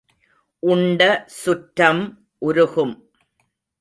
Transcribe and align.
உண்ட 0.63 1.01
சுற்றம் 1.27 2.01
உருகும். 2.39 2.95